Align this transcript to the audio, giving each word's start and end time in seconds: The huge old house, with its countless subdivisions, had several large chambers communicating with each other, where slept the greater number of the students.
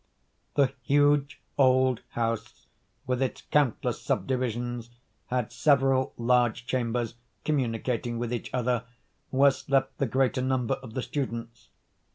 The 0.55 0.73
huge 0.81 1.39
old 1.59 2.01
house, 2.17 2.65
with 3.05 3.21
its 3.21 3.43
countless 3.51 4.01
subdivisions, 4.01 4.89
had 5.27 5.51
several 5.51 6.13
large 6.17 6.65
chambers 6.65 7.13
communicating 7.45 8.17
with 8.17 8.33
each 8.33 8.49
other, 8.51 8.85
where 9.29 9.51
slept 9.51 9.99
the 9.99 10.07
greater 10.07 10.41
number 10.41 10.73
of 10.73 10.95
the 10.95 11.03
students. 11.03 11.69